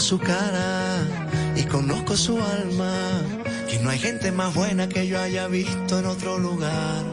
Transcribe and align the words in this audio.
su 0.00 0.18
cara 0.18 1.04
y 1.56 1.62
conozco 1.64 2.16
su 2.16 2.40
alma. 2.40 3.22
Que 3.68 3.78
no 3.80 3.90
hay 3.90 3.98
gente 3.98 4.32
más 4.32 4.54
buena 4.54 4.88
que 4.88 5.06
yo 5.06 5.20
haya 5.20 5.46
visto 5.46 5.98
en 5.98 6.06
otro 6.06 6.38
lugar. 6.38 7.04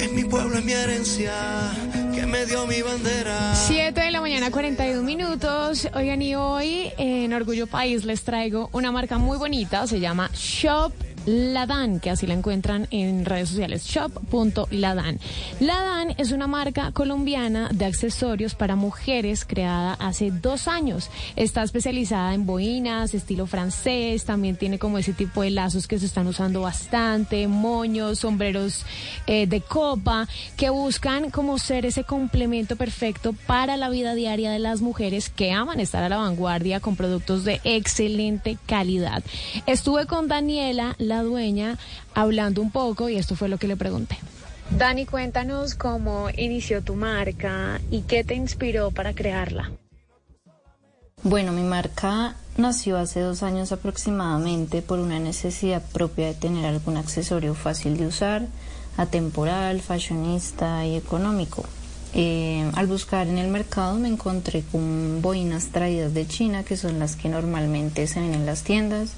Es 0.00 0.12
mi 0.12 0.24
pueblo, 0.24 0.58
es 0.58 0.64
mi 0.64 0.72
herencia, 0.72 1.32
que 2.14 2.26
me 2.26 2.46
dio 2.46 2.66
mi 2.66 2.82
bandera. 2.82 3.54
7 3.54 4.00
de 4.00 4.10
la 4.10 4.20
mañana, 4.20 4.50
41 4.50 5.02
minutos. 5.02 5.88
Oigan, 5.94 6.20
y 6.20 6.34
hoy 6.34 6.92
en 6.98 7.32
Orgullo 7.32 7.66
País 7.66 8.04
les 8.04 8.22
traigo 8.22 8.68
una 8.72 8.90
marca 8.90 9.18
muy 9.18 9.38
bonita, 9.38 9.86
se 9.86 10.00
llama 10.00 10.30
Shop 10.34 10.92
Ladan, 11.26 12.00
que 12.00 12.10
así 12.10 12.26
la 12.26 12.34
encuentran 12.34 12.86
en 12.90 13.24
redes 13.24 13.50
sociales, 13.50 13.84
shop.ladan. 13.86 15.18
Ladan 15.60 16.14
es 16.18 16.32
una 16.32 16.46
marca 16.46 16.92
colombiana 16.92 17.70
de 17.72 17.84
accesorios 17.84 18.54
para 18.54 18.76
mujeres 18.76 19.44
creada 19.44 19.94
hace 19.94 20.30
dos 20.30 20.68
años. 20.68 21.10
Está 21.36 21.62
especializada 21.62 22.34
en 22.34 22.46
boinas, 22.46 23.14
estilo 23.14 23.46
francés, 23.46 24.24
también 24.24 24.56
tiene 24.56 24.78
como 24.78 24.98
ese 24.98 25.12
tipo 25.12 25.42
de 25.42 25.50
lazos 25.50 25.86
que 25.86 25.98
se 25.98 26.06
están 26.06 26.26
usando 26.26 26.60
bastante, 26.60 27.48
moños, 27.48 28.20
sombreros 28.20 28.84
eh, 29.26 29.46
de 29.46 29.60
copa, 29.60 30.28
que 30.56 30.70
buscan 30.70 31.30
como 31.30 31.58
ser 31.58 31.86
ese 31.86 32.04
complemento 32.04 32.76
perfecto 32.76 33.34
para 33.46 33.76
la 33.76 33.88
vida 33.88 34.14
diaria 34.14 34.50
de 34.50 34.58
las 34.58 34.80
mujeres 34.80 35.30
que 35.30 35.52
aman 35.52 35.80
estar 35.80 36.02
a 36.02 36.08
la 36.08 36.16
vanguardia 36.16 36.80
con 36.80 36.96
productos 36.96 37.44
de 37.44 37.60
excelente 37.64 38.58
calidad. 38.66 39.22
Estuve 39.66 40.06
con 40.06 40.28
Daniela, 40.28 40.94
la 40.98 41.13
dueña, 41.22 41.78
hablando 42.14 42.60
un 42.60 42.70
poco 42.70 43.08
y 43.08 43.16
esto 43.16 43.36
fue 43.36 43.48
lo 43.48 43.58
que 43.58 43.68
le 43.68 43.76
pregunté. 43.76 44.18
Dani, 44.70 45.06
cuéntanos 45.06 45.74
cómo 45.74 46.28
inició 46.36 46.82
tu 46.82 46.94
marca 46.94 47.80
y 47.90 48.02
qué 48.02 48.24
te 48.24 48.34
inspiró 48.34 48.90
para 48.90 49.14
crearla. 49.14 49.70
Bueno, 51.22 51.52
mi 51.52 51.62
marca 51.62 52.34
nació 52.56 52.98
hace 52.98 53.20
dos 53.20 53.42
años 53.42 53.72
aproximadamente 53.72 54.82
por 54.82 54.98
una 54.98 55.18
necesidad 55.18 55.82
propia 55.92 56.26
de 56.26 56.34
tener 56.34 56.66
algún 56.66 56.96
accesorio 56.96 57.54
fácil 57.54 57.96
de 57.96 58.06
usar, 58.06 58.46
atemporal, 58.96 59.80
fashionista 59.80 60.84
y 60.84 60.96
económico. 60.96 61.64
Eh, 62.16 62.70
al 62.74 62.86
buscar 62.86 63.26
en 63.26 63.38
el 63.38 63.48
mercado 63.48 63.98
me 63.98 64.06
encontré 64.06 64.62
con 64.70 65.20
boinas 65.20 65.66
traídas 65.72 66.14
de 66.14 66.26
China, 66.28 66.62
que 66.62 66.76
son 66.76 67.00
las 67.00 67.16
que 67.16 67.28
normalmente 67.28 68.06
se 68.06 68.20
ven 68.20 68.34
en 68.34 68.46
las 68.46 68.62
tiendas, 68.62 69.14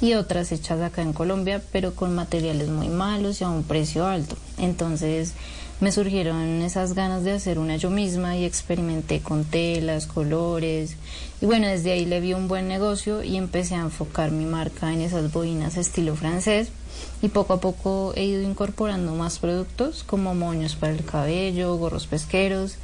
y 0.00 0.14
otras 0.14 0.52
hechas 0.52 0.80
acá 0.80 1.02
en 1.02 1.12
Colombia, 1.12 1.60
pero 1.72 1.94
con 1.94 2.14
materiales 2.14 2.68
muy 2.68 2.88
malos 2.88 3.40
y 3.40 3.44
a 3.44 3.48
un 3.48 3.64
precio 3.64 4.06
alto. 4.06 4.36
Entonces 4.58 5.34
me 5.80 5.92
surgieron 5.92 6.62
esas 6.62 6.94
ganas 6.94 7.22
de 7.22 7.32
hacer 7.32 7.58
una 7.58 7.76
yo 7.76 7.90
misma 7.90 8.36
y 8.36 8.44
experimenté 8.44 9.20
con 9.20 9.44
telas, 9.44 10.06
colores, 10.06 10.96
y 11.38 11.44
bueno, 11.44 11.66
desde 11.66 11.92
ahí 11.92 12.06
le 12.06 12.20
vi 12.20 12.32
un 12.32 12.48
buen 12.48 12.66
negocio 12.66 13.22
y 13.22 13.36
empecé 13.36 13.74
a 13.74 13.80
enfocar 13.80 14.30
mi 14.30 14.46
marca 14.46 14.90
en 14.94 15.02
esas 15.02 15.30
boinas 15.32 15.76
estilo 15.76 16.16
francés. 16.16 16.70
Y 17.20 17.28
poco 17.28 17.52
a 17.52 17.60
poco 17.60 18.14
he 18.16 18.24
ido 18.24 18.40
incorporando 18.40 19.14
más 19.14 19.38
productos 19.38 20.02
como 20.02 20.34
moños 20.34 20.76
para 20.76 20.94
el 20.94 21.04
cabello, 21.04 21.76
gorros 21.76 22.06
pesqueros. 22.06 22.76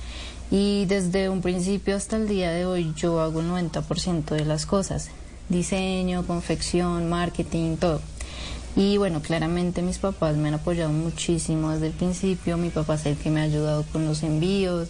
Y 0.50 0.84
desde 0.84 1.30
un 1.30 1.40
principio 1.40 1.96
hasta 1.96 2.16
el 2.16 2.28
día 2.28 2.50
de 2.50 2.66
hoy 2.66 2.92
yo 2.94 3.20
hago 3.20 3.40
el 3.40 3.48
90% 3.48 4.34
de 4.34 4.44
las 4.44 4.66
cosas, 4.66 5.08
diseño, 5.48 6.26
confección, 6.26 7.08
marketing, 7.08 7.76
todo. 7.76 8.02
Y 8.74 8.96
bueno, 8.96 9.20
claramente 9.20 9.82
mis 9.82 9.98
papás 9.98 10.36
me 10.36 10.48
han 10.48 10.54
apoyado 10.54 10.90
muchísimo 10.90 11.70
desde 11.70 11.88
el 11.88 11.92
principio, 11.92 12.56
mi 12.56 12.70
papá 12.70 12.94
es 12.94 13.06
el 13.06 13.16
que 13.16 13.30
me 13.30 13.40
ha 13.40 13.44
ayudado 13.44 13.84
con 13.92 14.06
los 14.06 14.22
envíos, 14.22 14.88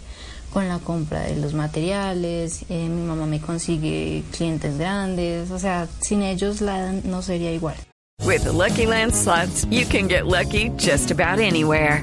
con 0.53 0.69
la 0.69 0.78
compra 0.78 1.22
de 1.22 1.37
los 1.37 1.54
materiales, 1.54 2.65
eh, 2.69 2.88
mi 2.88 3.03
mamá 3.03 3.26
me 3.26 3.41
consigue 3.41 4.22
clientes 4.31 4.78
grandes, 4.78 5.50
o 5.50 5.59
sea, 5.59 5.88
sin 6.00 6.22
ellos 6.22 6.60
la 6.60 6.93
no 6.93 7.22
sería 7.22 7.53
igual. 7.53 7.76
With 8.25 8.44
the 8.44 8.53
Lucky 8.53 8.87
Land 8.87 9.15
slots, 9.15 9.66
you 9.69 9.84
can 9.84 10.06
get 10.06 10.26
lucky 10.26 10.70
just 10.76 11.10
about 11.10 11.41
anywhere. 11.41 12.03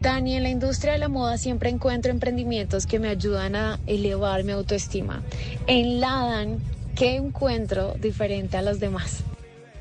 Dani, 0.00 0.36
en 0.36 0.44
la 0.44 0.48
industria 0.48 0.92
de 0.92 0.98
la 0.98 1.08
moda 1.08 1.38
siempre 1.38 1.70
encuentro 1.70 2.12
emprendimientos 2.12 2.86
que 2.86 2.98
me 2.98 3.08
ayudan 3.08 3.56
a 3.56 3.80
elevar 3.86 4.44
mi 4.44 4.52
autoestima. 4.52 5.22
En 5.66 6.00
Ladan, 6.00 6.58
¿qué 6.94 7.16
encuentro 7.16 7.94
diferente 7.94 8.56
a 8.56 8.62
los 8.62 8.78
demás? 8.78 9.24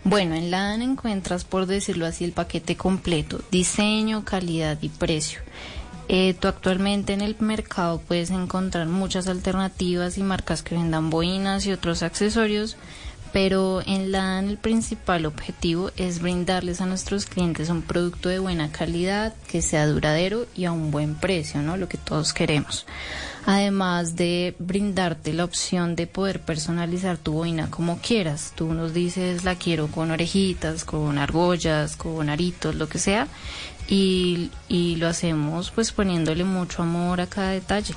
Bueno, 0.04 0.36
en 0.36 0.50
Ladan 0.50 0.82
encuentras, 0.82 1.44
por 1.44 1.68
decirlo 1.68 2.06
así, 2.06 2.24
el 2.24 2.32
paquete 2.32 2.76
completo, 2.76 3.42
diseño, 3.52 4.26
calidad 4.26 4.78
y 4.82 4.90
precio. 4.90 5.42
Eh, 6.10 6.36
actualmente 6.42 7.12
en 7.14 7.22
el 7.22 7.36
mercado 7.40 8.00
puedes 8.00 8.32
encontrar 8.32 8.88
muchas 8.88 9.28
alternativas 9.28 10.18
y 10.18 10.24
marcas 10.24 10.64
que 10.64 10.76
vendan 10.76 11.10
boinas 11.10 11.66
y 11.66 11.74
otros 11.74 12.02
accesorios, 12.02 12.78
pero 13.32 13.82
en 13.86 14.12
LAN 14.12 14.50
el 14.50 14.58
principal 14.58 15.26
objetivo 15.26 15.92
es 15.98 16.22
brindarles 16.22 16.82
a 16.82 16.86
nuestros 16.86 17.26
clientes 17.26 17.70
un 17.70 17.82
producto 17.82 18.30
de 18.30 18.40
buena 18.40 18.72
calidad, 18.72 19.34
que 19.48 19.62
sea 19.62 19.88
duradero 19.88 20.46
y 20.56 20.66
a 20.66 20.72
un 20.72 20.92
buen 20.92 21.16
precio, 21.16 21.62
¿no? 21.62 21.78
Lo 21.78 21.88
que 21.88 21.98
todos 21.98 22.34
queremos. 22.34 22.86
Además 23.46 24.16
de 24.16 24.56
brindarte 24.60 25.32
la 25.34 25.46
opción 25.46 25.96
de 25.96 26.06
poder 26.06 26.42
personalizar 26.42 27.18
tu 27.18 27.34
boina 27.34 27.72
como 27.72 28.00
quieras. 28.00 28.52
Tú 28.56 28.74
nos 28.74 28.94
dices 28.94 29.46
la 29.46 29.56
quiero 29.56 29.88
con 29.88 30.12
orejitas, 30.12 30.84
con 30.84 31.18
argollas, 31.18 31.96
con 31.96 32.30
aritos, 32.30 32.76
lo 32.76 32.90
que 32.90 33.00
sea. 33.00 33.28
Y, 33.88 34.52
y 34.68 34.98
lo 34.98 35.08
hacemos 35.08 35.72
pues 35.72 35.94
poniéndole 35.94 36.44
mucho 36.44 36.84
amor 36.84 37.22
a 37.22 37.28
cada 37.28 37.52
detalle. 37.52 37.94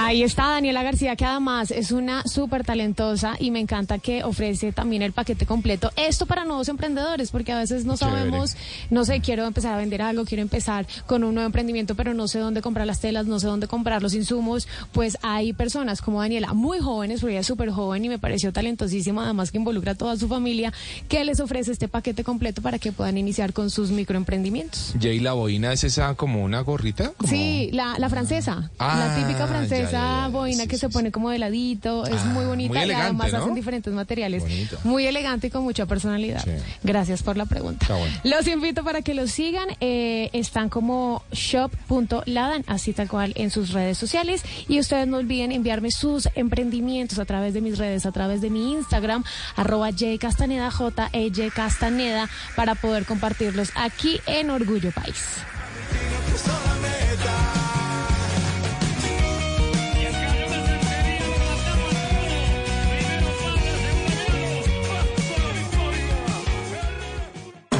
Ahí 0.00 0.22
está 0.22 0.46
Daniela 0.50 0.84
García, 0.84 1.16
que 1.16 1.24
además 1.24 1.72
es 1.72 1.90
una 1.90 2.22
súper 2.22 2.64
talentosa 2.64 3.34
y 3.40 3.50
me 3.50 3.58
encanta 3.58 3.98
que 3.98 4.22
ofrece 4.22 4.70
también 4.70 5.02
el 5.02 5.12
paquete 5.12 5.44
completo. 5.44 5.90
Esto 5.96 6.24
para 6.24 6.44
nuevos 6.44 6.68
emprendedores, 6.68 7.32
porque 7.32 7.50
a 7.52 7.58
veces 7.58 7.84
no 7.84 7.96
sabemos, 7.96 8.56
no 8.90 9.04
sé, 9.04 9.20
quiero 9.20 9.44
empezar 9.44 9.74
a 9.74 9.76
vender 9.76 10.00
algo, 10.00 10.24
quiero 10.24 10.42
empezar 10.42 10.86
con 11.06 11.24
un 11.24 11.34
nuevo 11.34 11.46
emprendimiento, 11.46 11.96
pero 11.96 12.14
no 12.14 12.28
sé 12.28 12.38
dónde 12.38 12.62
comprar 12.62 12.86
las 12.86 13.00
telas, 13.00 13.26
no 13.26 13.40
sé 13.40 13.48
dónde 13.48 13.66
comprar 13.66 14.00
los 14.00 14.14
insumos. 14.14 14.68
Pues 14.92 15.18
hay 15.22 15.52
personas 15.52 16.00
como 16.00 16.20
Daniela, 16.20 16.52
muy 16.54 16.78
jóvenes, 16.78 17.20
porque 17.20 17.32
ella 17.32 17.40
es 17.40 17.46
súper 17.48 17.70
joven 17.70 18.04
y 18.04 18.08
me 18.08 18.20
pareció 18.20 18.52
talentosísima, 18.52 19.24
además 19.24 19.50
que 19.50 19.58
involucra 19.58 19.92
a 19.92 19.94
toda 19.96 20.16
su 20.16 20.28
familia, 20.28 20.72
que 21.08 21.24
les 21.24 21.40
ofrece 21.40 21.72
este 21.72 21.88
paquete 21.88 22.22
completo 22.22 22.62
para 22.62 22.78
que 22.78 22.92
puedan 22.92 23.18
iniciar 23.18 23.52
con 23.52 23.68
sus 23.68 23.90
microemprendimientos. 23.90 24.94
Jay, 25.00 25.18
la 25.18 25.32
boina 25.32 25.72
es 25.72 25.82
esa 25.82 26.14
como 26.14 26.44
una 26.44 26.60
gorrita? 26.60 27.12
Sí, 27.28 27.70
la, 27.72 27.98
la 27.98 28.08
francesa, 28.08 28.70
la 28.78 29.14
Ah, 29.14 29.16
típica 29.18 29.46
francesa. 29.48 29.87
Esa 29.88 30.22
ya, 30.24 30.28
boina 30.28 30.62
sí, 30.62 30.68
que 30.68 30.76
sí, 30.76 30.80
se 30.80 30.88
pone 30.88 31.10
como 31.10 31.30
de 31.30 31.38
ladito, 31.38 32.06
es 32.06 32.20
Ah, 32.20 32.24
muy 32.26 32.44
bonita 32.44 32.68
muy 32.68 32.78
y 32.78 32.82
elegante, 32.82 33.04
además 33.06 33.32
¿no? 33.32 33.38
hacen 33.38 33.54
diferentes 33.54 33.92
materiales. 33.92 34.42
Bonito. 34.42 34.78
Muy 34.84 35.06
elegante 35.06 35.46
y 35.48 35.50
con 35.50 35.64
mucha 35.64 35.86
personalidad. 35.86 36.44
Gracias 36.82 37.22
por 37.22 37.36
la 37.36 37.46
pregunta. 37.46 37.86
Bueno. 37.88 38.14
Los 38.24 38.46
invito 38.46 38.84
para 38.84 39.02
que 39.02 39.14
los 39.14 39.30
sigan. 39.30 39.68
eh, 39.80 40.30
están 40.32 40.68
como 40.68 41.22
shop.ladan, 41.32 42.64
así 42.66 42.92
tal 42.92 43.08
cual 43.08 43.32
en 43.36 43.50
sus 43.50 43.72
redes 43.72 43.98
sociales. 43.98 44.42
Y 44.68 44.78
ustedes 44.80 45.06
no 45.06 45.16
olviden 45.18 45.52
enviarme 45.52 45.90
sus 45.90 46.28
emprendimientos 46.34 47.18
a 47.18 47.24
través 47.24 47.54
de 47.54 47.60
mis 47.60 47.78
redes, 47.78 48.06
a 48.06 48.12
través 48.12 48.40
de 48.40 48.50
mi 48.50 48.72
Instagram, 48.72 49.24
arroba 49.56 49.90
jcastaneda, 49.92 50.70
j 50.70 51.08
e 51.12 51.26
Y 51.26 51.50
castaneda, 51.50 52.28
para 52.56 52.74
poder 52.74 53.04
compartirlos 53.04 53.70
aquí 53.74 54.20
en 54.26 54.50
Orgullo 54.50 54.90
País. 54.92 55.24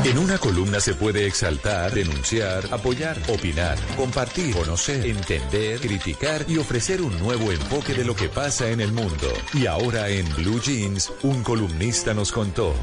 En 0.05 0.17
una 0.17 0.39
columna 0.39 0.81
se 0.81 0.95
puede 0.95 1.27
exaltar, 1.27 1.93
denunciar, 1.93 2.65
apoyar, 2.73 3.19
opinar, 3.29 3.77
compartir, 3.97 4.55
conocer, 4.55 5.05
entender, 5.05 5.81
criticar 5.81 6.45
y 6.49 6.57
ofrecer 6.57 7.03
un 7.03 7.17
nuevo 7.19 7.53
enfoque 7.53 7.95
de 7.95 8.05
lo 8.05 8.15
que 8.15 8.29
pasa 8.29 8.71
en 8.71 8.81
el 8.81 8.93
mundo. 8.93 9.27
Y 9.53 9.67
ahora 9.67 10.09
en 10.09 10.27
Blue 10.37 10.61
Jeans, 10.61 11.13
un 11.23 11.43
columnista 11.43 12.15
nos 12.15 12.33
contó. 12.33 12.75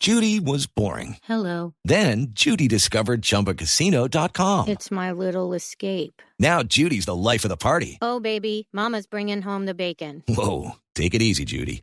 Judy 0.00 0.40
was 0.40 0.66
boring. 0.66 1.16
Hello. 1.28 1.74
Then 1.84 2.32
Judy 2.34 2.66
discovered 2.66 3.22
ChumbaCasino.com. 3.22 4.68
It's 4.68 4.90
my 4.90 5.12
little 5.12 5.54
escape. 5.54 6.20
Now 6.40 6.62
Judy's 6.64 7.04
the 7.04 7.14
life 7.14 7.44
of 7.44 7.50
the 7.50 7.56
party. 7.56 7.98
Oh, 8.02 8.18
baby, 8.18 8.66
Mama's 8.72 9.06
bringing 9.06 9.42
home 9.42 9.66
the 9.66 9.74
bacon. 9.74 10.24
Whoa, 10.26 10.72
take 10.96 11.14
it 11.14 11.22
easy, 11.22 11.44
Judy. 11.44 11.82